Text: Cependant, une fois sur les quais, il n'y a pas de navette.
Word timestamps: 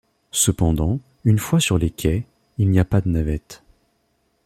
Cependant, 0.31 0.97
une 1.25 1.37
fois 1.37 1.59
sur 1.59 1.77
les 1.77 1.91
quais, 1.91 2.23
il 2.57 2.71
n'y 2.71 2.79
a 2.79 2.85
pas 2.85 3.01
de 3.01 3.09
navette. 3.09 3.61